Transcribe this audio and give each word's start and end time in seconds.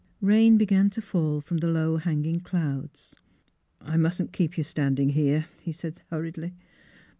Rain 0.19 0.57
began 0.57 0.89
to 0.89 0.99
fall 0.99 1.41
from 1.41 1.59
the 1.59 1.67
low 1.67 1.97
hanging 1.97 2.39
clouds." 2.39 3.15
I 3.81 3.97
mustn't 3.97 4.33
keep 4.33 4.57
you 4.57 4.63
standing 4.63 5.09
here," 5.09 5.45
he 5.61 5.71
said 5.71 6.01
hurriedly. 6.09 6.55